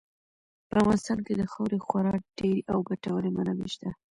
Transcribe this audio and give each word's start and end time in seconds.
په 0.69 0.75
افغانستان 0.81 1.19
کې 1.25 1.33
د 1.35 1.41
خاورې 1.51 1.77
خورا 1.85 2.13
ډېرې 2.39 2.61
او 2.71 2.77
ګټورې 2.89 3.29
منابع 3.37 3.67
شته. 3.73 3.89